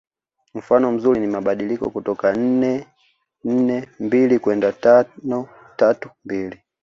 [0.53, 2.87] Mfano mzuri ni mabadiliko kutoka nne
[3.43, 6.59] nne mbili kwenda tano tatu mbili